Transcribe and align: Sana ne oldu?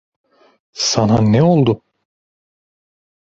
Sana 0.89 1.21
ne 1.21 1.43
oldu? 1.43 1.81